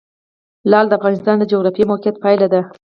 [0.69, 2.61] لعل د افغانستان د جغرافیایي موقیعت پایله ده.